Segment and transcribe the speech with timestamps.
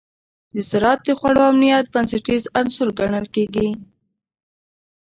[0.69, 3.69] زراعت د خوړو امنیت بنسټیز عنصر ګڼل کېږي.